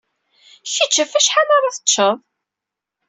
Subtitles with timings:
[0.73, 2.17] Kečč ɣef wacḥal ara teččeḍ?